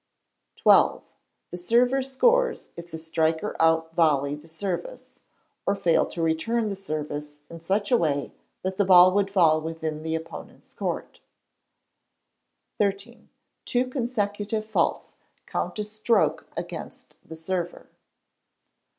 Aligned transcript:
xii. 0.57 1.01
The 1.51 1.59
server 1.59 2.01
scores 2.01 2.71
if 2.75 2.89
the 2.89 2.97
striker 2.97 3.55
out 3.59 3.93
volley 3.93 4.33
the 4.33 4.47
service, 4.47 5.19
or 5.67 5.75
fail 5.75 6.07
to 6.07 6.23
return 6.23 6.69
the 6.69 6.75
service 6.75 7.39
in 7.51 7.59
such 7.61 7.91
a 7.91 7.97
way 7.97 8.31
that 8.63 8.77
the 8.77 8.85
ball 8.85 9.13
would 9.13 9.29
fall 9.29 9.61
within 9.61 10.01
the 10.01 10.15
opponents' 10.15 10.73
court. 10.73 11.19
xiii. 12.81 13.29
Two 13.63 13.85
consecutive 13.85 14.65
faults 14.65 15.17
count 15.45 15.77
a 15.77 15.83
stroke 15.83 16.47
against 16.57 17.13
the 17.23 17.35
server. 17.35 17.89